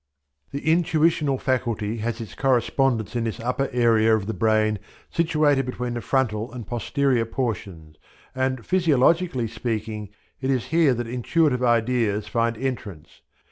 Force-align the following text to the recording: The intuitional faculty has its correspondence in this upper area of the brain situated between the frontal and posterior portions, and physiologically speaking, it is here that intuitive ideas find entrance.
The 0.49 0.61
intuitional 0.63 1.37
faculty 1.39 1.97
has 1.97 2.19
its 2.19 2.33
correspondence 2.33 3.15
in 3.15 3.25
this 3.25 3.39
upper 3.39 3.69
area 3.71 4.15
of 4.17 4.25
the 4.25 4.33
brain 4.33 4.79
situated 5.11 5.67
between 5.67 5.93
the 5.93 6.01
frontal 6.01 6.51
and 6.51 6.65
posterior 6.65 7.25
portions, 7.25 7.97
and 8.33 8.65
physiologically 8.65 9.47
speaking, 9.47 10.09
it 10.41 10.49
is 10.49 10.69
here 10.73 10.95
that 10.95 11.05
intuitive 11.05 11.61
ideas 11.61 12.27
find 12.27 12.57
entrance. 12.57 13.21